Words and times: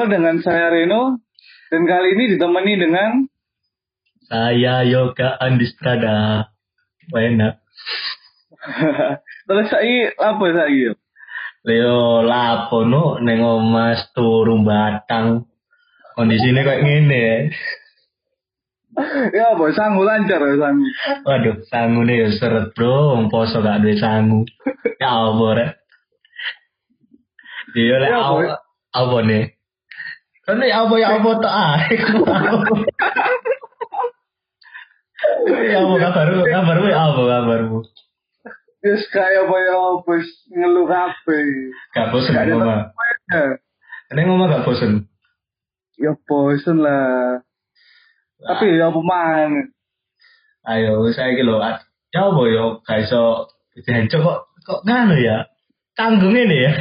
Halo 0.00 0.16
dengan 0.16 0.40
saya 0.40 0.72
Reno 0.72 1.20
dan 1.68 1.84
kali 1.84 2.16
ini 2.16 2.32
ditemani 2.32 2.72
dengan 2.72 3.28
Saya 4.32 4.80
Yoga 4.88 5.36
Andistrada. 5.36 6.48
Enak. 7.12 7.60
terus 9.44 9.68
saya 9.68 10.08
apa 10.16 10.44
saya? 10.56 10.96
Leo 11.68 12.24
lapo 12.24 12.88
no 12.88 13.20
neng 13.20 13.44
omas 13.44 14.08
turu 14.16 14.64
batang. 14.64 15.44
Kondisinya 16.16 16.64
kayak 16.64 16.80
gini 16.80 17.18
ya. 17.20 17.36
Ya 19.36 19.52
apa 19.52 19.68
sangu 19.76 20.00
lancar 20.00 20.40
ya 20.40 20.56
sangu. 20.64 20.86
Waduh, 21.28 21.56
sangu 21.68 22.08
nih 22.08 22.24
ya 22.24 22.28
seret 22.40 22.72
bro, 22.72 23.20
poso 23.28 23.60
gak 23.60 23.84
duwe 23.84 24.00
sangu. 24.00 24.48
Ya 24.96 25.12
apa 25.12 25.46
rek. 25.60 25.72
Iya 27.76 28.00
lek 28.00 28.08
Ya, 28.08 28.20
Boy. 28.32 28.48
apa 28.96 29.18
nih? 29.28 29.59
Ya 30.58 30.82
apa 30.82 30.94
ya 30.98 31.08
apa 31.14 31.30
tak. 31.38 31.78
Ya 35.20 35.84
apa 35.84 35.94
kabarmu? 36.00 36.42
Kabarmu 36.48 36.86
ya 36.88 36.98
apa 37.12 37.20
kabarmu? 37.20 37.78
Yes 38.80 39.04
kayak 39.12 39.44
apa 39.44 39.56
ya 39.60 39.76
apa 39.76 40.14
ngeluh 40.56 40.88
apa? 40.88 41.36
Gak 41.92 42.08
bosen 42.08 42.32
ngomong. 42.32 42.96
Neng 44.16 44.24
ngomong 44.24 44.48
gak 44.48 44.64
bosen. 44.64 45.04
Ya 46.00 46.16
bosen 46.24 46.80
lah. 46.80 47.44
Tapi 48.40 48.80
ya 48.80 48.88
apa 48.88 49.00
man? 49.04 49.76
Ayo, 50.64 51.04
saya 51.12 51.32
iki 51.36 51.44
lho, 51.44 51.60
ya 52.12 52.20
apa 52.32 52.42
yo 52.48 52.80
gak 52.88 53.04
iso 53.04 53.52
dijancuk 53.76 54.24
kok 54.24 54.38
kok 54.64 54.80
nganu 54.88 55.20
ya. 55.20 55.44
Tanggung 55.92 56.32
ini 56.32 56.64
ya. 56.64 56.72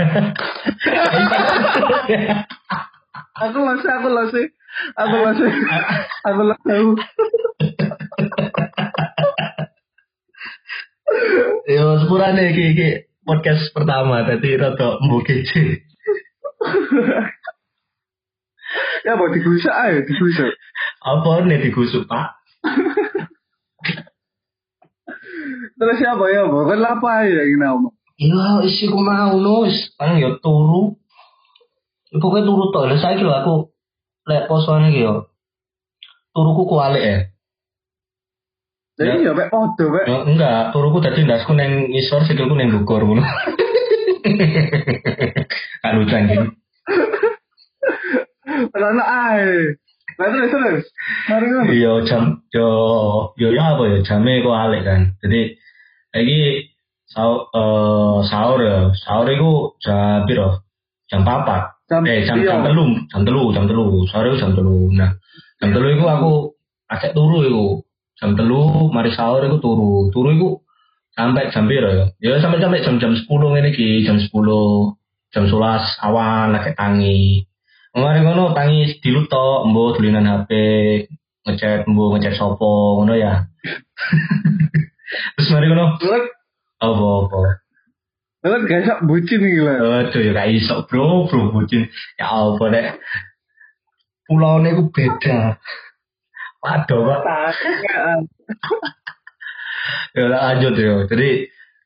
Aku 3.40 3.58
masih 3.64 3.90
aku 3.90 4.08
masih 4.12 4.46
aku 5.00 5.16
masih 5.24 5.52
aku 6.28 6.42
masih 6.44 6.84
Yo 11.70 11.86
sepurane 12.04 12.54
iki 12.54 12.64
iki 12.74 12.90
podcast 13.24 13.72
pertama 13.74 14.26
tadi 14.26 14.58
rada 14.58 15.00
mbokece. 15.06 15.86
ya 19.06 19.16
apa 19.16 19.26
digusak 19.34 19.74
aja 19.74 20.02
digusak. 20.06 20.52
Apa 21.00 21.48
nih 21.48 21.64
digusuk, 21.64 22.06
Pak? 22.06 22.28
Terus 25.80 25.96
siapa 25.96 26.26
ya 26.28 26.44
apa? 26.44 26.60
Kan 26.68 26.84
apa 26.84 27.10
ya 27.24 27.44
ini 27.48 27.56
ngomong? 27.64 27.96
Iya, 28.20 28.68
isi 28.68 28.92
ku 28.92 29.00
mau 29.00 29.32
nus. 29.40 29.96
Kan 29.96 30.20
yo 30.20 30.36
turu. 30.44 30.99
Ya, 32.10 32.18
Pokoknya 32.18 32.46
turu 32.46 32.66
tok. 32.74 32.90
Lah 32.90 32.98
saiki 32.98 33.22
lho 33.22 33.34
aku 33.34 33.54
lek 34.26 34.50
posoane 34.50 34.90
iki 34.90 35.06
yo. 35.06 35.30
Turuku 36.34 36.64
kualik 36.70 37.04
ya. 37.04 37.18
Jadi 39.00 39.24
ya 39.26 39.32
mek 39.32 39.48
podo 39.48 39.86
mek. 39.96 40.06
Enggak, 40.06 40.76
turuku 40.76 41.00
tadi 41.00 41.24
ndasku 41.24 41.56
neng 41.56 41.88
ngisor, 41.94 42.28
sikilku 42.28 42.54
neng 42.58 42.74
dhukur 42.74 43.02
ngono. 43.08 43.24
Kan 45.82 45.94
lucu 45.96 46.14
anjing. 46.14 46.44
Karena 48.74 49.04
ae. 49.08 49.78
Nah 50.20 50.28
terus 50.36 50.52
terus. 50.52 50.84
Iya 51.72 51.94
jam 52.04 52.44
yo 52.52 52.70
yo 53.40 53.48
ya 53.56 53.80
apa 53.80 53.84
ya 53.88 53.98
jamnya 54.04 54.44
kok 54.44 54.58
alik 54.68 54.82
kan. 54.84 55.02
Jadi 55.24 55.56
lagi 56.12 56.40
sahur 57.08 57.48
eh, 57.56 58.18
sahur 58.28 58.60
ya 58.60 58.78
sahur 59.00 59.32
itu 59.32 59.80
jam 59.80 60.28
piro? 60.28 60.68
Jam 61.08 61.24
papat. 61.24 61.79
Jam 61.90 62.06
eh 62.06 62.22
jam 62.22 62.38
jam 62.46 62.62
telu 62.62 62.86
jam 63.10 63.22
telu 63.26 63.50
jam 63.50 63.66
telu 63.66 64.06
itu 64.06 64.38
jam 64.38 64.52
telu. 64.54 64.94
Nah 64.94 65.18
jam 65.58 65.70
telu 65.74 65.88
itu 65.90 66.06
aku 66.06 66.32
acek 66.86 67.18
turu 67.18 67.42
itu 67.42 67.66
jam 68.22 68.38
telu 68.38 68.94
mari 68.94 69.10
sahur 69.10 69.42
itu 69.42 69.58
turu 69.58 70.14
turu 70.14 70.30
itu 70.38 70.50
sampai 71.18 71.50
jam 71.50 71.66
piro 71.66 71.90
ya? 71.90 72.06
Ya 72.22 72.38
sampai 72.38 72.62
sampai 72.62 72.86
jam 72.86 73.02
jam 73.02 73.18
sepuluh 73.18 73.58
ini 73.58 73.74
ki 73.74 74.06
jam 74.06 74.22
sepuluh 74.22 74.94
jam 75.34 75.50
sebelas 75.50 75.98
awan 76.02 76.54
lagi 76.54 76.78
tangi. 76.78 77.50
Kemarin 77.90 78.22
ngono 78.22 78.54
tangi 78.54 79.02
dilutok, 79.02 79.66
embo 79.66 79.98
tulinan 79.98 80.30
HP, 80.30 80.52
ngechat 81.42 81.90
embo 81.90 82.14
ngechat 82.14 82.38
sopo 82.38 83.02
ngono 83.02 83.18
ya. 83.18 83.50
Terus 85.34 85.50
mari 85.50 85.66
ngono, 85.74 85.98
Terus 85.98 86.30
apa 86.78 87.08
apa. 87.26 87.40
Terus 88.40 88.64
gak 88.68 88.84
sak 88.88 89.00
bucin 89.04 89.44
iki 89.44 89.60
lah. 89.60 90.08
Aduh 90.08 90.22
ya 90.24 90.32
gak 90.32 90.50
iso 90.56 90.76
bro, 90.88 91.28
bro 91.28 91.52
bucin. 91.52 91.92
Ya 92.16 92.32
apa 92.32 92.64
nek 92.72 92.88
pulau 94.30 94.64
ku 94.64 94.84
beda. 94.94 95.60
Waduh. 96.60 97.04
Tak. 97.24 97.56
Ya 100.16 100.26
lah, 100.28 100.40
lanjut 100.54 100.74
ya. 100.76 101.08
Jadi 101.08 101.30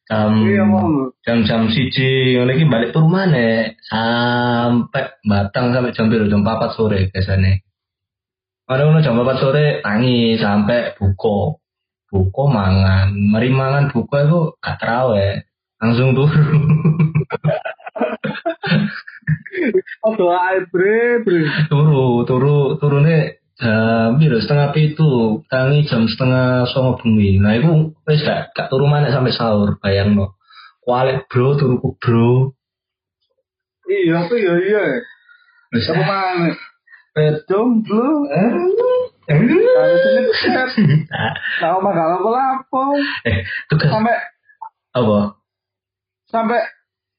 jam 0.03 0.35
Iya 0.43 0.63
mau. 0.67 1.15
jam-jam 1.23 1.71
siji 1.71 2.35
ngono 2.35 2.51
iki 2.51 2.65
balik 2.67 2.91
tur 2.91 3.07
maneh 3.07 3.79
sampai 3.87 5.15
Batang 5.23 5.71
sampai 5.71 5.95
jam 5.95 6.11
piro 6.11 6.27
jam 6.27 6.43
4 6.43 6.75
sore 6.75 7.07
biasanya. 7.07 7.63
Ada 8.67 8.81
ngono 8.83 8.99
jam 8.99 9.15
4 9.15 9.39
sore 9.39 9.65
tangi 9.79 10.35
sampai 10.35 10.99
buko. 10.99 11.63
Buko 12.13 12.45
mangan, 12.45 13.09
mari 13.15 13.49
mangan 13.49 13.89
buko 13.89 14.13
itu 14.21 14.39
gak 14.61 14.77
terawih. 14.77 15.41
Langsung 15.83 16.15
turu. 16.15 16.31
Podo 20.03 20.31
ae 20.31 20.63
bre 20.71 21.19
bre. 21.23 21.43
turu, 21.67 22.23
turu, 22.23 22.79
turune 22.79 23.43
jam 23.59 24.15
piro 24.15 24.39
setengah 24.39 24.71
pitu, 24.71 25.43
tangi 25.51 25.83
jam 25.83 26.07
setengah 26.07 26.63
songo 26.71 27.03
bengi. 27.03 27.39
Nah, 27.43 27.59
itu 27.59 27.91
wis 28.07 28.23
gak 28.23 28.55
gak 28.55 28.71
turu 28.71 28.87
maneh 28.87 29.11
sampai 29.11 29.35
sahur, 29.35 29.75
bayangno. 29.83 30.39
Kualik 30.83 31.27
bro, 31.27 31.59
turuku 31.59 31.99
bro. 31.99 32.55
Iya 33.87 34.23
apa 34.23 34.33
ya 34.39 34.53
iya. 34.63 34.83
Wis 35.75 35.87
Apa 35.91 36.03
mana? 36.03 36.55
Eh? 37.13 37.31
Set. 40.33 40.69
Ah, 41.13 41.33
Tahu 41.61 41.77
mah 41.79 41.93
kalau 41.95 42.27
lapo 42.27 42.97
eh, 43.23 43.45
tugas 43.71 43.87
sampai 43.87 44.17
apa? 44.91 45.42
Sampai 46.33 46.57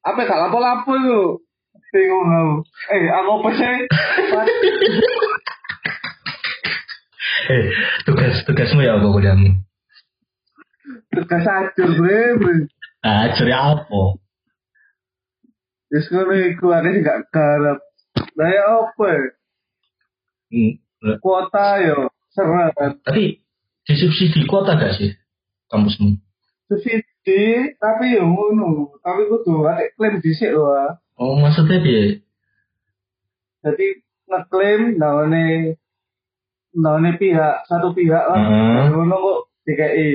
apa 0.03 0.19
gak 0.27 0.41
lapo-lapo 0.43 0.91
itu. 0.99 1.21
Bingung 1.95 2.27
aku. 2.27 2.55
Eh, 2.91 3.07
aku 3.07 3.31
apa 3.39 3.49
sih? 3.55 3.75
Eh, 7.45 7.65
tugas 8.09 8.35
tugasmu 8.49 8.81
ya 8.83 8.99
apa 8.99 9.07
kuliahmu? 9.07 9.51
Tugas 11.15 11.45
acur 11.47 11.89
bre. 11.95 12.67
Ah, 13.05 13.31
cari 13.37 13.53
apa? 13.55 14.03
Terus 15.87 16.07
ngono 16.11 16.35
iku 16.51 16.67
ada 16.75 16.91
gak 16.91 17.31
garap. 17.31 17.79
Lah 18.35 18.49
ya 18.51 18.65
apa? 18.83 19.07
ya? 19.07 19.23
Hmm, 20.51 20.73
Kuota 21.23 21.67
yo 21.85 22.09
seret. 22.35 22.75
tapi 23.07 23.45
disubsidi 23.87 24.43
kuota 24.49 24.75
gak 24.75 24.97
sih 24.99 25.13
kampusmu? 25.71 26.17
Subsidi 26.67 27.05
tapi 27.81 28.05
yo 28.17 28.25
ngono. 28.29 28.95
Tapi 29.01 29.29
kudu 29.33 29.65
ada 29.65 29.85
klaim 29.97 30.21
dhisik 30.21 30.53
lho. 30.53 30.69
ah. 30.69 31.01
Oh, 31.17 31.39
maksudnya 31.39 31.81
piye? 31.81 32.21
Jadi 33.65 33.87
ngeklaim 34.29 35.01
nawane 35.01 35.79
nawane 36.77 37.17
pihak 37.17 37.65
satu 37.65 37.97
pihak 37.97 38.25
lah. 38.29 38.39
Hmm. 38.39 38.93
Ngono 38.93 39.15
kok 39.17 39.39
DKI. 39.65 40.11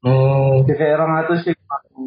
Oh, 0.00 0.64
DKI 0.64 0.96
200 0.96 1.44
sih. 1.44 1.54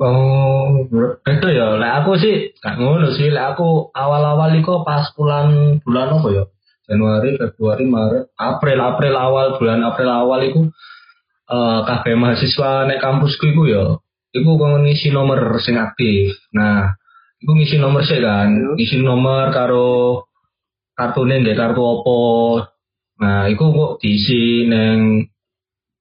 Oh, 0.01 0.81
itu 1.29 1.47
ya. 1.53 1.77
Lek 1.77 1.93
aku 2.01 2.17
sih 2.17 2.57
gak 2.57 2.81
ngono 2.81 3.13
sih. 3.13 3.29
Lek 3.29 3.53
aku 3.53 3.93
awal-awal 3.93 4.49
iku 4.57 4.81
pas 4.81 5.13
bulan 5.13 5.77
bulan 5.85 6.17
apa 6.17 6.29
ya? 6.33 6.45
Januari, 6.83 7.39
Februari, 7.39 7.87
Maret, 7.87 8.35
April, 8.35 8.83
April 8.83 9.15
awal 9.15 9.55
bulan 9.55 9.79
April 9.87 10.09
awal 10.11 10.41
iku 10.43 10.67
eh 11.43 11.79
kabeh 11.85 12.15
mahasiswa 12.15 12.87
nek 12.87 13.03
kampusku 13.03 13.51
iku 13.51 13.63
ya 13.67 13.83
iku 14.33 14.57
kok 14.57 14.81
ngisi 14.81 15.13
nomor 15.13 15.61
sing 15.61 15.77
aktif. 15.77 16.33
Nah, 16.57 16.97
iku 17.37 17.53
ngisi 17.53 17.77
nomor 17.77 18.01
sih 18.01 18.17
kan, 18.17 18.49
ngisi 18.73 18.97
nomor 18.99 19.53
karo 19.53 20.25
kartune 20.97 21.39
nggih 21.45 21.55
kartu 21.55 21.81
opo. 21.81 22.21
Nah, 23.21 23.45
iku 23.47 23.69
kok 23.69 23.91
diisi 24.01 24.65
neng 24.65 25.29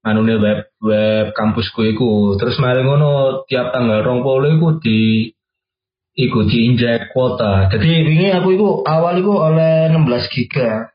anune 0.02 0.34
web 0.40 0.60
web 0.80 1.26
kampusku 1.36 1.84
iku. 1.92 2.40
Terus 2.40 2.56
mari 2.58 2.82
ngono 2.82 3.44
tiap 3.46 3.70
tanggal 3.70 4.00
20 4.02 4.56
iku 4.58 4.68
di 4.80 5.30
iku 6.16 6.44
diinjek 6.48 7.12
kuota. 7.12 7.68
Jadi 7.72 7.90
wingi 8.04 8.28
aku 8.32 8.48
iku 8.56 8.68
awal 8.84 9.20
iku 9.20 9.32
oleh 9.38 9.92
16 9.92 10.32
giga. 10.32 10.92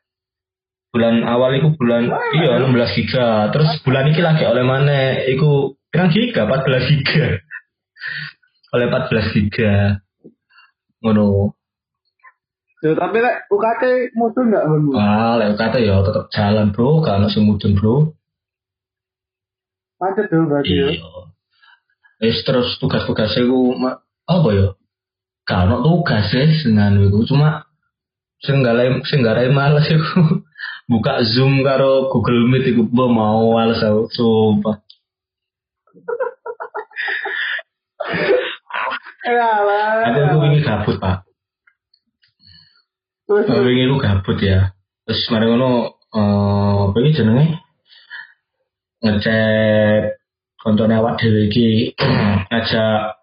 Bulan 0.89 1.21
awal 1.27 1.61
iku 1.61 1.77
bulan 1.77 2.09
iya 2.37 2.57
16 2.61 2.97
giga. 2.97 3.53
Terus 3.53 3.69
bulan 3.85 4.09
iki 4.09 4.21
lagi 4.25 4.43
oleh 4.45 4.63
mana 4.65 5.21
iku 5.29 5.77
pirang 5.97 6.13
giga 6.13 6.45
14 6.45 6.93
giga. 6.93 7.41
oleh 8.77 8.85
14 8.85 9.33
giga. 9.33 9.97
Ngono. 11.01 11.57
Ya, 12.85 12.93
tapi 12.93 13.17
lek 13.17 13.49
UKT 13.49 14.13
mudun 14.13 14.53
enggak 14.53 14.63
Bang? 14.69 14.85
Wah, 14.93 15.33
lek 15.41 15.57
kata 15.57 15.81
ya 15.81 16.05
tetep 16.05 16.29
jalan 16.29 16.69
bro, 16.69 17.01
ono 17.01 17.25
sing 17.33 17.49
mudun 17.49 17.73
bro. 17.73 18.13
Macet 19.97 20.29
dong 20.29 20.45
berarti 20.45 20.69
ya. 20.69 20.93
Iya. 20.93 21.09
Wis 22.21 22.45
terus 22.45 22.77
tugas-tugasnya 22.77 23.49
ku 23.49 23.73
apa 24.29 24.49
ya? 24.53 24.67
Ono 25.65 25.81
tugas 25.81 26.29
sih 26.29 26.61
sengan 26.61 27.01
iku 27.01 27.25
cuma 27.25 27.65
sing 28.45 28.61
garai 28.61 29.49
males 29.49 29.89
iku 29.89 30.45
buka 30.93 31.25
Zoom 31.25 31.65
karo 31.65 32.13
Google 32.13 32.45
Meet 32.45 32.77
iku 32.77 32.85
mau 32.93 33.57
males 33.57 33.81
aku 33.81 34.05
sumpah. 34.13 34.85
Ya 35.97 36.05
lah. 38.85 39.07
Aku 39.27 40.19
aku 40.23 40.37
wingi 40.39 40.63
gabut, 40.63 40.95
Pak. 41.03 41.27
Aku 43.27 43.61
wingi 43.67 43.91
ku 43.91 43.99
gabut 43.99 44.39
ya. 44.39 44.71
Terus 45.03 45.27
mari 45.31 45.51
ngono 45.51 45.99
eh 46.15 46.75
apa 46.87 46.97
iki 47.03 47.17
jenenge? 47.19 47.59
Ngecek 49.03 50.19
kontone 50.63 50.95
awak 50.95 51.19
dhewe 51.19 51.51
iki 51.51 51.91
ngajak 52.51 53.19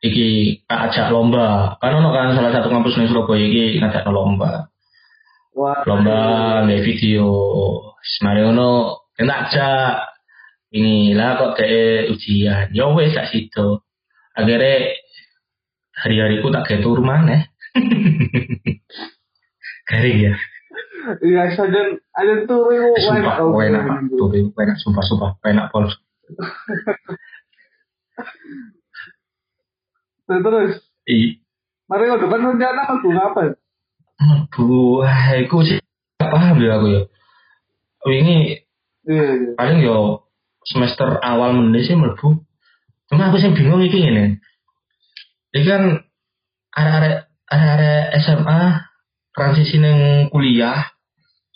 iki 0.00 0.60
tak 0.64 0.92
ajak 0.92 1.12
lomba. 1.12 1.76
Kan 1.80 1.96
ono 1.96 2.08
kan 2.12 2.32
salah 2.32 2.52
satu 2.52 2.72
kampus 2.72 2.96
ning 2.96 3.08
Surabaya 3.12 3.44
iki 3.44 3.80
ngajak 3.80 4.08
lomba. 4.08 4.72
wah. 5.56 5.80
Lomba 5.88 6.20
nge 6.68 6.84
video. 6.84 7.28
Terus 8.00 8.16
Mari 8.24 8.40
ngono 8.44 8.68
enak 9.16 9.38
ajak 9.48 9.92
ini 10.76 11.16
lah 11.16 11.40
kok 11.40 11.60
kayak 11.60 12.12
ujian. 12.12 12.72
Ya 12.72 12.88
wes 12.92 13.16
tak 13.16 13.32
situ. 13.32 13.80
Akhirnya 14.36 14.92
hari-hariku 15.96 16.52
tak 16.52 16.68
kayak 16.68 16.84
tur 16.84 17.00
maneh. 17.00 17.48
Garing 19.88 20.18
ya. 20.20 20.34
Iya, 21.22 21.54
sajen 21.54 22.02
ada 22.12 22.42
tuh 22.50 22.66
iku 22.74 22.90
Sumpah, 22.98 23.38
enak 23.62 23.86
pak. 23.86 24.10
Tur 24.10 24.34
itu 24.34 24.50
enak, 24.58 24.74
sumpah, 24.82 25.06
sumpah. 25.06 25.30
Enak 25.46 25.70
pol. 25.70 25.86
Terus 30.26 30.82
I, 31.06 31.38
mari 31.86 32.10
ke 32.10 32.18
depan 32.18 32.42
rencana 32.42 32.82
aku 32.90 33.14
ngapain? 33.14 33.54
aduh, 34.16 35.04
aku 35.06 35.60
sih 35.62 35.78
gak 36.18 36.32
paham 36.34 36.58
ya 36.58 36.80
aku 36.80 36.86
ya. 36.90 37.02
Ini 38.06 38.38
Iya, 39.06 39.26
iya. 39.38 39.50
paling 39.54 39.86
yo 39.86 40.26
semester 40.66 41.22
awal 41.22 41.54
meneh 41.54 41.86
sih 41.86 41.94
mlebu. 41.94 42.42
Cuma 43.06 43.30
aku 43.30 43.38
sih 43.38 43.54
bingung 43.54 43.82
iki 43.86 44.02
ngene. 44.02 44.42
Iki 45.54 45.66
kan 45.66 45.82
arek-arek 46.76 48.04
SMA 48.20 48.60
transisi 49.32 49.78
neng 49.78 50.28
kuliah 50.32 50.96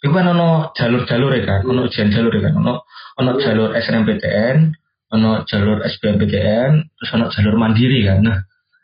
itu 0.00 0.17
kan 0.17 0.32
ono 0.32 0.73
jalur-jalur 0.73 1.37
ya 1.37 1.44
kan, 1.44 1.61
ono 1.69 1.85
ujian 1.85 2.08
jalur 2.08 2.32
ya 2.32 2.49
kan, 2.49 2.56
ono 2.56 2.88
ono 3.20 3.31
jalur 3.37 3.76
SNMPTN, 3.76 4.73
ono 5.12 5.44
jalur 5.44 5.85
SBMPTN, 5.85 6.73
terus 6.97 7.11
ono 7.12 7.29
jalur 7.29 7.61
mandiri 7.61 8.08
kan. 8.08 8.25
Nah, 8.25 8.38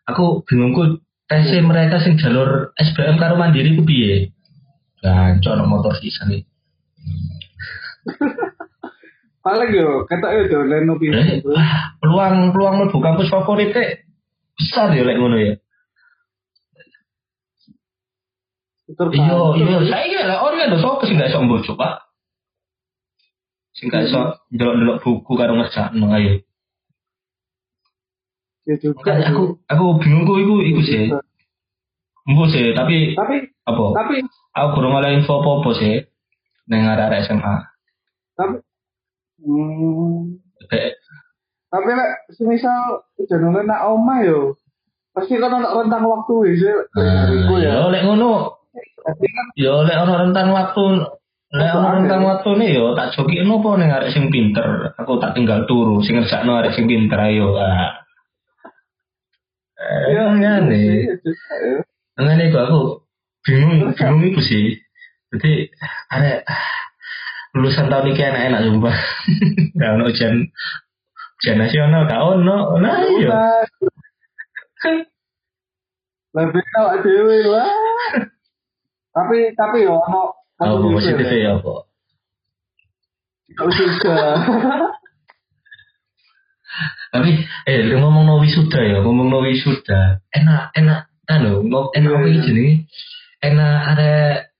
aku 0.05 0.45
bingungku 0.45 1.01
tesnya 1.25 1.65
mereka 1.65 2.05
sing 2.05 2.21
jalur 2.21 2.77
SBM 2.77 3.17
karo 3.17 3.41
mandiri 3.41 3.73
ku 3.81 3.83
piye? 3.89 4.37
Dan 5.01 5.41
ono 5.41 5.65
motor 5.65 5.97
sisa 5.97 6.29
nih. 6.29 6.45
Paling 9.47 9.71
yo, 9.71 10.03
kata 10.11 10.27
yo 10.35 10.43
dolen 10.51 10.91
opi. 10.91 11.07
Eh, 11.07 11.39
ah, 11.55 11.95
peluang 12.03 12.51
peluang 12.51 12.75
mlebu 12.83 12.99
kampus 12.99 13.31
favorit 13.31 13.71
teh 13.71 14.03
besar 14.59 14.91
ya 14.91 15.07
lek 15.07 15.23
ngono 15.23 15.39
ya. 15.39 15.55
Iya, 18.91 19.35
iya, 19.55 19.79
saya 19.87 20.05
kira 20.11 20.25
lah 20.27 20.39
orang 20.43 20.67
ada 20.67 20.83
sopo 20.83 21.07
sih 21.07 21.15
nggak 21.15 21.31
iso 21.31 21.79
pak. 21.79 22.07
Sing 23.77 23.87
gak 23.93 24.09
iso 24.09 24.41
delok-delok 24.51 24.99
buku 25.05 25.33
karo 25.39 25.53
ngerjakno 25.55 26.07
ayo. 26.17 26.43
Ya 28.67 28.75
juga. 28.83 29.15
Aku 29.31 29.63
aku 29.69 29.85
bingung 30.03 30.27
kok 30.27 30.43
iku 30.43 30.55
iku 30.65 30.81
sih. 30.83 31.07
Mbok 32.27 32.51
sih, 32.51 32.75
tapi 32.75 33.15
Tapi 33.15 33.37
apa? 33.63 33.85
tapi 33.95 34.17
Aku 34.59 34.69
kurang 34.75 34.99
oleh 34.99 35.15
info 35.15 35.39
apa-apa 35.39 35.71
sih. 35.79 36.03
Neng 36.67 36.83
arek 36.83 37.31
SMA. 37.31 37.55
tapi 38.35 38.66
hmm, 39.47 40.43
Kayak 40.67 40.99
tapi 41.67 41.91
lek 41.93 42.13
semisal 42.33 43.05
jenenge 43.27 43.67
nak 43.67 43.85
omah 43.91 44.23
yo. 44.23 44.57
Pasti 45.13 45.37
kan 45.37 45.53
ono 45.53 45.85
rentang 45.85 46.05
waktu 46.07 46.33
wis. 46.47 46.63
Iku 46.65 47.55
ya 47.61 47.85
ya. 47.85 47.93
lek 47.93 48.05
ngono 48.07 48.55
kan 49.03 49.17
Ya 49.59 49.75
lek 49.85 49.99
ana 49.99 50.15
rentang 50.25 50.57
waktu 50.57 50.85
lek 51.53 51.71
ana 51.77 51.89
rentang 52.01 52.23
waktu 52.23 52.49
nih 52.57 52.71
yo 52.81 52.95
tak 52.95 53.13
joki 53.13 53.43
nopo 53.43 53.75
ning 53.77 53.91
arek 53.91 54.15
sing 54.15 54.33
pinter. 54.33 54.95
Aku 54.97 55.19
tak 55.19 55.35
tinggal 55.35 55.67
turu 55.67 56.01
sing 56.01 56.17
ngerjakno 56.17 56.55
arek 56.57 56.73
sing 56.73 56.87
pinter 56.87 57.19
ayo. 57.19 57.53
Ah. 57.59 58.07
Eh, 59.77 60.17
ngene. 60.17 60.73
iya, 60.73 61.15
juga, 61.21 61.53
ya. 61.61 61.79
Ngene 62.25 62.45
aku 62.57 63.05
bingung 63.45 63.93
bingung 63.93 64.23
iku 64.33 64.41
sih. 64.41 64.81
Jadi 65.35 65.69
arek 66.15 66.47
lulusan 67.57 67.89
tahun 67.89 68.13
ini 68.13 68.21
enak-enak 68.21 68.61
sumpah. 68.69 68.97
Gak 69.81 69.91
ono 69.97 70.05
ujian 70.13 70.35
ujian 71.41 71.57
nasional 71.57 72.05
gak 72.05 72.21
ono. 72.21 72.77
Nah 72.77 73.01
iya. 73.01 73.65
Lebih 76.37 76.65
awak 76.77 77.01
dhewe 77.01 77.39
lah. 77.49 77.73
Tapi 79.17 79.57
tapi 79.57 79.89
yo 79.89 79.97
ono 79.97 80.37
Apa 80.57 80.77
positif 80.81 81.29
ya 81.29 81.61
apa? 81.61 81.85
Kau 83.57 83.69
juga. 83.73 84.17
Tapi 87.13 87.31
eh 87.65 87.81
lu 87.89 88.05
ngomong 88.05 88.29
no 88.29 88.37
wisuda 88.45 88.81
ya, 88.85 89.01
ngomong 89.01 89.33
no 89.33 89.41
wisuda. 89.41 90.21
Enak 90.29 90.77
enak 90.77 91.09
anu, 91.25 91.65
enak 91.97 92.13
apa 92.13 92.27
iki 92.29 92.41
jenenge? 92.45 92.75
Enak 93.41 93.77
ada 93.97 94.13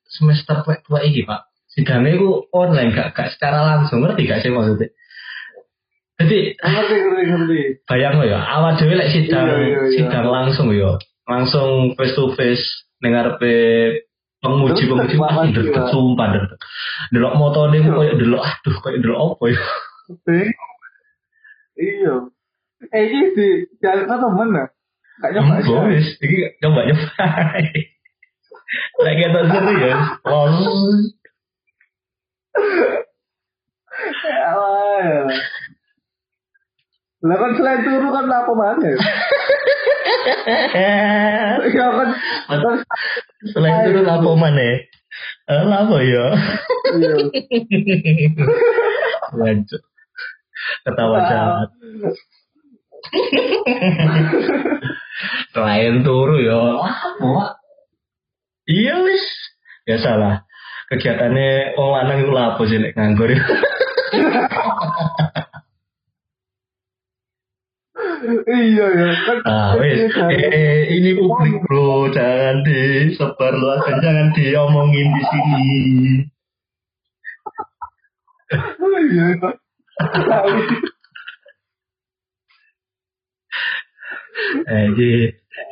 semester 0.09 0.65
tua 0.65 0.81
tua 0.81 1.05
iki, 1.05 1.29
Pak. 1.29 1.45
Sidangnya 1.77 2.17
itu 2.17 2.29
online 2.51 2.91
gak 2.91 3.13
gak 3.13 3.29
secara 3.37 3.61
langsung 3.63 4.01
ngerti 4.01 4.25
gak 4.25 4.41
sih 4.41 4.49
maksudnya? 4.49 4.89
Jadi 6.17 6.39
Ngerti 6.57 6.95
ngerti 6.97 7.23
ngerti. 7.29 7.61
bayang 7.85 8.17
ya, 8.25 8.41
awal 8.41 8.73
dhewe 8.75 8.97
lek 8.97 9.13
sidang 9.13 9.45
Iya, 9.45 9.57
iya, 9.61 9.81
iya. 9.85 9.93
sidang 9.93 10.27
langsung 10.27 10.73
ya. 10.73 10.97
Langsung 11.29 11.93
face 11.95 12.17
to 12.17 12.33
face 12.33 12.65
dengar 12.97 13.37
pe 13.37 13.53
penguji 14.41 14.89
penguji 14.89 15.17
deg 15.53 15.69
Pak. 15.69 15.93
sumpah 15.93 16.27
deg 16.33 16.45
delok 17.11 17.35
motone 17.35 17.77
ku 17.83 17.91
koyo 17.93 18.17
delok 18.17 18.41
aduh 18.41 18.77
koyo 18.81 18.97
delok 18.97 19.19
apa 19.37 19.45
ya 19.53 19.63
Bingung. 20.25 20.73
Iya. 21.77 22.15
Eh 22.89 23.03
ini 23.05 23.21
di 23.35 23.47
jalan 23.81 24.07
ke 24.07 24.17
temen 24.17 24.49
ya? 24.55 24.65
Gak 25.19 25.31
nyoba 25.35 25.53
aja. 25.61 25.77
Ini 26.23 26.37
coba 26.57 26.81
nyoba. 26.87 27.09
Lagi 28.97 29.23
atau 29.25 29.43
serius? 29.47 30.01
Lol. 30.23 30.55
Ya 34.27 34.53
Allah, 34.53 35.01
ya. 35.01 35.21
Lah 37.25 37.37
kan 37.41 37.51
selain 37.57 37.81
turu 37.81 38.09
kan 38.13 38.29
apa 38.29 38.53
mana? 38.53 38.91
Ya 41.67 41.87
kan. 41.91 42.09
Selain 43.51 43.91
itu 43.91 44.01
apa 44.07 44.31
mana? 44.39 44.69
Eh, 45.47 45.65
apa 45.67 45.97
ya? 46.03 46.27
Iya. 46.95 47.15
Lanjut. 49.41 49.83
Ketawa 50.87 51.19
jahat. 51.27 51.71
Selain 55.51 56.03
turu 56.07 56.37
ya. 56.43 56.63
Apa? 56.85 57.59
Iya 58.67 58.95
wis. 59.03 59.25
Ya 59.87 59.99
salah. 60.03 60.46
Kegiatannya 60.87 61.75
wong 61.75 61.91
lanang 61.99 62.19
itu 62.23 62.31
lapo 62.31 62.63
sih 62.63 62.79
nek 62.79 62.95
nganggur. 62.95 63.31
Iya 68.47 68.87
ya. 68.95 69.11
Ah, 69.47 69.75
wes. 69.79 70.11
Eh, 70.15 70.47
eh, 70.51 70.81
ini 70.95 71.19
publik 71.19 71.63
bro, 71.67 72.11
jangan 72.11 72.63
disebar 72.63 73.55
luaskan, 73.55 73.99
jangan 74.03 74.29
diomongin 74.35 75.09
di 75.11 75.23
sini. 75.27 75.63
Iya. 78.87 79.27
Tahu. 80.07 80.51
Eh, 84.67 84.87
di 84.95 85.11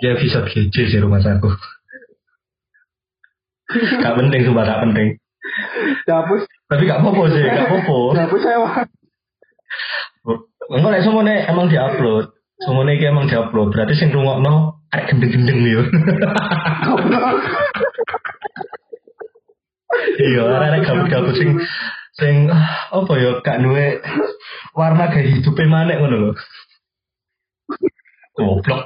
dia 0.00 0.12
bisa 0.18 0.42
GC 0.48 0.74
sih 0.90 1.00
rumah 1.02 1.22
aku. 1.22 1.50
Gak 4.02 4.16
penting 4.18 4.40
sumpah 4.46 4.64
gak 4.66 4.82
penting. 4.88 5.08
Dapus. 6.08 6.42
Tapi 6.70 6.82
gak 6.88 7.00
apa-apa 7.02 7.24
sih, 7.32 7.42
gak 7.44 7.66
apa-apa. 7.68 7.98
Dapus 8.18 8.40
sewa. 8.42 8.70
Enggak 10.64 10.90
lah 10.96 11.00
semuanya 11.04 11.34
emang 11.52 11.68
diupload. 11.68 12.32
Semuanya 12.64 12.92
iki 12.96 13.04
emang 13.10 13.26
diupload. 13.28 13.68
Berarti 13.74 13.94
sing 13.98 14.08
rungokno 14.14 14.80
arek 14.94 15.12
gendeng-gendeng 15.12 15.60
yo. 15.66 15.82
Iya, 19.94 20.42
arek 20.42 20.90
gabut-gabut 20.90 21.38
sing 21.38 21.54
sing 22.18 22.50
ah, 22.50 22.90
apa 22.90 23.14
ya 23.14 23.38
gak 23.42 23.62
duwe 23.62 24.02
warna 24.74 25.10
gaya 25.10 25.30
hidupe 25.38 25.66
manek 25.70 26.02
ngono 26.02 26.16
lho. 26.18 26.30
Goblok. 28.34 28.82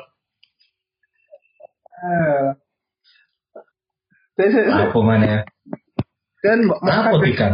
Apa 4.39 4.99
mana? 5.01 5.45
kan 6.39 6.59
Apa 6.81 7.19
tiga? 7.21 7.49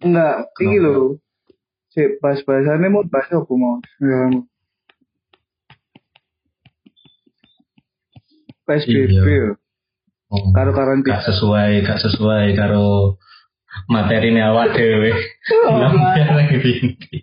enggak 0.00 0.48
iki 0.56 0.64
Kenapa? 0.72 0.88
lho. 0.88 1.20
Si 1.90 2.00
bahas 2.18 2.40
bahasannya 2.40 2.88
mau 2.88 3.04
bahas 3.04 3.28
apa 3.28 3.52
mau? 3.52 3.76
Ya, 4.00 4.20
PSBB 8.64 9.10
Iya. 9.10 9.22
ya. 9.26 9.50
Oh, 10.30 10.54
Karo 10.54 10.70
karantina. 10.70 11.10
gak 11.12 11.26
sesuai, 11.26 11.82
gak 11.82 11.98
sesuai 12.00 12.54
karo 12.54 13.18
materi 13.86 14.30
ini 14.30 14.40
awak 14.40 14.72
dewe. 14.72 15.10
Oh, 15.66 15.76
Lampian 15.76 16.30
lagi 16.38 16.56
binti. 16.56 17.18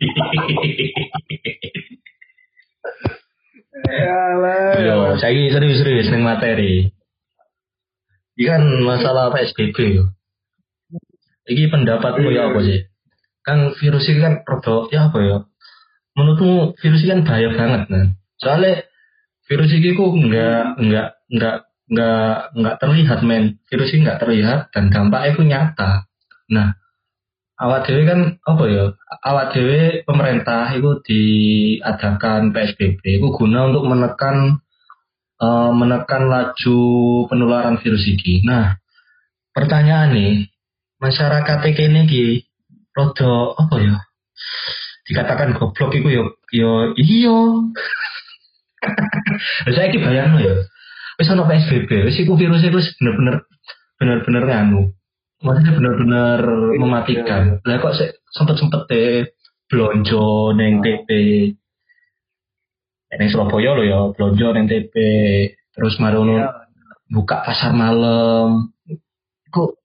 Yo, 4.78 4.98
saya 5.22 5.34
serius-serius 5.54 6.10
ning 6.10 6.26
materi. 6.26 6.90
Iki 8.38 8.46
kan 8.46 8.64
masalah 8.86 9.34
PSBB 9.34 9.78
yo. 9.98 10.06
Iki 11.50 11.74
pendapatmu 11.74 12.30
ya 12.30 12.54
apa 12.54 12.60
sih? 12.62 12.86
Kan 13.42 13.74
virus 13.80 14.06
ini 14.12 14.20
kan 14.22 14.34
rada 14.44 14.92
ya 14.94 15.10
apa 15.10 15.18
ya? 15.24 15.38
Menurutmu 16.14 16.78
virus 16.78 17.02
ini 17.02 17.12
kan 17.18 17.22
bahaya 17.26 17.50
banget 17.54 17.82
kan? 17.90 18.06
Soalnya 18.38 18.74
virus 19.48 19.72
ini 19.74 19.96
kok 19.96 20.12
enggak 20.14 20.64
enggak 20.78 21.08
enggak 21.32 21.58
enggak 21.90 22.34
enggak 22.54 22.76
terlihat 22.84 23.20
men. 23.26 23.44
Virus 23.66 23.90
ini 23.94 24.00
enggak 24.06 24.20
terlihat 24.22 24.60
dan 24.76 24.84
dampaknya 24.94 25.30
itu 25.34 25.44
nyata. 25.48 25.92
Nah, 26.54 26.78
awak 27.58 27.90
dewe 27.90 28.06
kan 28.06 28.20
apa 28.46 28.64
ya? 28.70 28.86
Awak 29.26 29.48
dewe 29.58 30.06
pemerintah 30.06 30.70
itu 30.78 31.02
diadakan 31.02 32.54
PSBB 32.54 33.02
itu 33.22 33.28
guna 33.34 33.70
untuk 33.70 33.90
menekan 33.90 34.62
eh, 35.42 35.72
menekan 35.74 36.30
laju 36.30 36.80
penularan 37.30 37.82
virus 37.82 38.06
ini. 38.06 38.46
Nah, 38.46 38.78
pertanyaan 39.54 40.14
nih, 40.14 40.34
masyarakat 41.02 41.58
ini 41.66 42.02
ki 42.06 42.26
rodo 42.94 43.58
apa 43.58 43.76
ya? 43.82 43.96
Dikatakan 45.08 45.58
goblok 45.58 45.98
itu 45.98 46.10
yo 46.14 46.24
yo 46.54 46.94
iyo. 46.94 47.38
Saya 49.74 49.90
ki 49.90 49.98
bayangno 49.98 50.40
ya. 50.42 50.56
Wis 51.18 51.34
ono 51.34 51.50
PSBB, 51.50 52.06
wis 52.06 52.22
iku 52.22 52.38
virus 52.38 52.62
itu 52.62 52.78
bener-bener 53.02 53.42
bener-bener 53.98 54.44
nganu. 54.46 54.94
Maksudnya 55.38 55.74
bener-bener 55.78 56.40
mematikan. 56.82 57.62
Lah 57.62 57.78
kok 57.78 57.94
sih 57.94 58.10
sempet-sempet 58.34 58.82
deh 58.90 59.30
blonjo 59.70 60.56
neng 60.58 60.82
TP. 60.82 61.10
Neng 63.14 63.30
Surabaya 63.30 63.78
lo 63.78 63.84
ya, 63.86 64.00
blonjo 64.18 64.48
neng 64.56 64.66
TP. 64.66 64.96
Terus 65.78 66.02
marono 66.02 66.42
Iya. 66.42 66.50
buka 67.14 67.46
pasar 67.46 67.72
malam. 67.72 68.74
Kok 69.54 69.78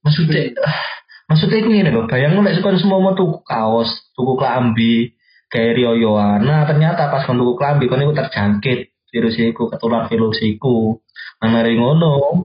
maksudnya 0.00 0.56
maksudnya 1.28 1.60
itu 1.60 1.68
ngene 1.68 1.90
lho, 1.92 2.08
bayangno 2.08 2.40
lek 2.40 2.56
sekon 2.58 2.80
semua 2.80 3.04
mau 3.04 3.12
tuku 3.12 3.44
kaos, 3.44 3.90
tuku 4.16 4.34
klambi, 4.40 5.14
kayak 5.52 5.76
rioyoan. 5.76 6.40
Nah, 6.42 6.64
ternyata 6.64 7.12
pas 7.12 7.22
kon 7.28 7.36
tuku 7.36 7.54
klambi 7.58 7.86
kon 7.86 8.02
iku 8.02 8.16
terjangkit 8.16 8.96
virus 9.12 9.36
iku, 9.36 9.68
ketular 9.68 10.06
virus 10.08 10.40
iku. 10.40 10.98
Nah, 11.42 11.48
mari 11.52 11.76
ngono, 11.76 12.42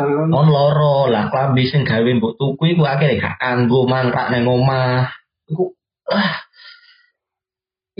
Kalau 0.00 0.32
on 0.32 0.48
loro 0.48 1.12
lah 1.12 1.28
klambi 1.28 1.68
sing 1.68 1.84
gawe 1.84 2.08
mbok 2.16 2.40
tuku 2.40 2.72
iku 2.72 2.88
akhirnya 2.88 3.20
gak 3.20 3.36
kanggo 3.36 3.84
mangkrak 3.84 4.32
nang 4.32 4.48
omah. 4.48 5.12
Iku 5.44 5.76
ah. 6.08 6.40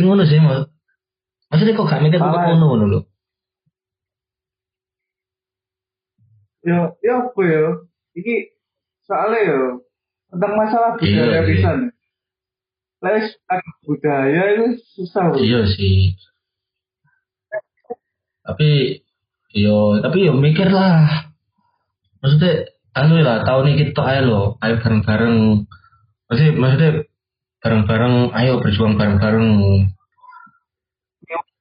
Ngono 0.01 0.25
sih, 0.25 0.41
Mas. 0.41 0.65
Maksudnya 1.53 1.77
kok 1.77 1.89
gak 1.93 2.01
mikir 2.01 2.17
Salah. 2.17 2.49
ngono 2.49 2.65
ngono 2.73 2.87
lho. 2.89 3.01
ya 6.61 6.93
ya 7.01 7.15
apa 7.25 7.41
ya? 7.45 7.65
Iki 8.17 8.37
soalnya 9.09 9.41
ya 9.45 9.61
tentang 10.31 10.53
masalah 10.57 10.91
Iya, 11.01 11.25
budaya 11.25 11.41
iya. 11.41 11.49
pisan. 11.49 11.79
Les 13.01 13.27
budaya 13.85 14.43
itu 14.57 14.67
susah. 14.97 15.33
Iya 15.37 15.61
sih. 15.73 16.17
Tapi 18.45 19.01
yo 19.57 20.01
tapi 20.05 20.29
yo 20.29 20.37
mikir 20.37 20.69
lah. 20.69 21.30
Maksudnya 22.21 22.53
anu 22.93 23.21
lah 23.25 23.43
tahun 23.49 23.73
ini 23.73 23.91
kita 23.91 24.03
ayo 24.05 24.21
lo, 24.29 24.43
ayo 24.61 24.75
bareng-bareng. 24.81 25.37
Maksudnya 26.29 26.53
maksudnya 26.57 26.91
bareng-bareng, 27.65 28.15
ayo 28.37 28.53
berjuang 28.61 28.95
bareng-bareng. 29.01 29.49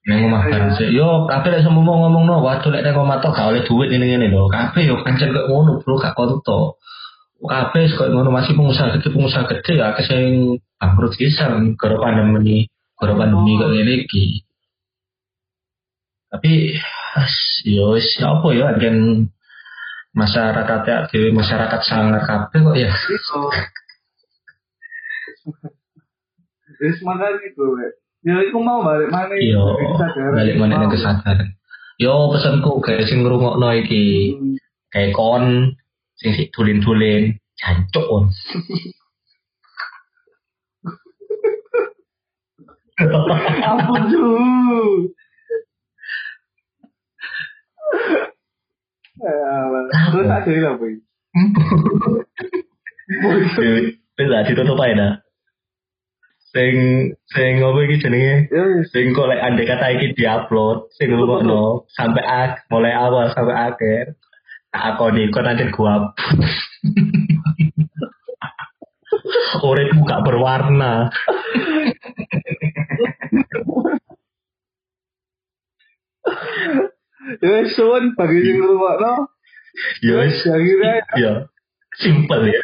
Neng 0.09 0.25
omah 0.25 0.41
bareng 0.47 0.73
sih. 0.73 0.89
Yo, 0.89 1.29
kabeh 1.29 1.53
lek 1.53 1.61
semua 1.61 1.85
ngomong 1.85 2.23
no, 2.25 2.41
waduh 2.41 2.71
lek 2.73 2.81
neng 2.81 2.97
omah 2.97 3.21
tok 3.21 3.35
gak 3.35 3.51
oleh 3.51 3.61
duit 3.61 3.93
ini 3.93 4.15
ini 4.15 4.27
lho. 4.31 4.49
Kabeh 4.49 4.89
yo 4.89 5.05
pancen 5.05 5.35
kok 5.35 5.47
ngono, 5.47 5.83
Bro, 5.85 6.01
gak 6.01 6.17
konto. 6.17 6.81
Kabeh 7.39 7.87
kok 7.93 8.09
ngono 8.09 8.33
masih 8.33 8.57
pengusaha 8.57 8.97
gede, 8.97 9.13
pengusaha 9.13 9.45
gede 9.47 9.73
ya 9.77 9.95
kesing 9.95 10.59
bangkrut 10.81 11.13
kisan 11.13 11.77
gara 11.77 11.95
pandemi, 11.99 12.67
gara 12.97 13.13
pandemi 13.13 13.59
kok 13.59 13.69
ngene 13.69 13.93
iki. 14.07 14.43
Tapi 16.29 16.73
yo 17.69 17.93
wis 17.93 18.17
apa 18.21 18.47
ya 18.53 18.65
agen 18.73 19.29
masyarakat 20.13 20.81
ya 20.85 20.97
dhewe 21.09 21.29
masyarakat 21.33 21.81
sangar 21.85 22.21
kabeh 22.25 22.59
kok 22.65 22.75
ya. 22.77 22.89
Itu. 22.89 23.41
Wis 26.79 26.97
makan 27.03 27.33
itu, 27.43 27.63
we. 27.75 27.87
Ya 28.19 28.35
iku 28.43 28.59
mau 28.59 28.83
balik 28.83 29.07
mana? 29.11 29.31
Yo 29.39 29.79
balik 30.35 30.55
mana 30.59 30.83
nang 30.83 30.91
kesadaran. 30.91 31.55
Yo 31.99 32.31
pesanku 32.35 32.83
kayak 32.83 33.07
sing 33.07 33.23
ngrungokno 33.23 33.69
iki. 33.79 34.35
Hmm. 34.35 34.55
kayak 34.89 35.13
kon 35.13 35.77
sing 36.17 36.33
sik 36.33 36.49
tulin-tulin 36.51 37.37
jancuk 37.59 38.05
on. 38.09 38.25
Ampun 43.63 44.03
dulu. 44.11 45.07
Terus 50.09 50.25
tak 50.25 50.41
jadi? 50.45 50.97
Wis 54.19 54.27
lah 54.27 54.43
ditutup 54.43 54.77
ae 54.83 54.93
dah. 54.97 55.13
Sing 56.49 56.73
sing 57.29 57.61
ngopo 57.61 57.85
iki 57.85 58.01
jenenge? 58.01 58.49
Ya. 58.49 58.81
Sing 58.89 59.13
kok 59.13 59.29
lek 59.29 59.39
andai 59.39 59.69
kata 59.69 59.93
iki 59.95 60.17
diupload, 60.17 60.89
sing 60.97 61.13
ngrungokno 61.13 61.85
sampai 61.93 62.25
ak 62.25 62.65
mulai 62.73 62.93
awal 62.93 63.29
sampai 63.31 63.53
akhir. 63.53 64.17
Tak 64.73 64.97
akoni 64.97 65.29
kok 65.29 65.45
nanti 65.45 65.65
gua 65.73 66.13
Uripmu 69.59 70.05
gak 70.05 70.25
berwarna. 70.25 71.09
Ya 77.45 77.61
suwun 77.77 78.17
bagi 78.17 78.41
sing 78.41 78.57
ngrungokno. 78.57 79.38
Ya 80.01 80.13
wis. 80.19 80.45
Ya 80.45 80.55
kira 80.57 80.91
Ya. 81.17 81.33
Simple 81.99 82.51
ya. 82.53 82.61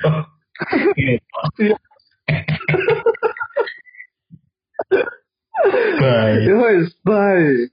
Bye. 6.00 6.46
ya 6.46 6.56
wis 6.56 6.94
bye. 7.06 7.70